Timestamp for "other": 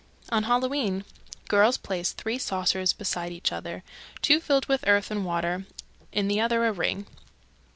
3.51-3.83, 6.41-6.65